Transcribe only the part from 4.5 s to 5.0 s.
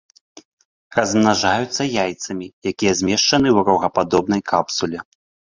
капсуле.